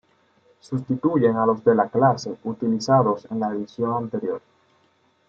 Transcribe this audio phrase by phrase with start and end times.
[0.61, 4.41] Sustituyen a los de la clase utilizados en la edición anterior.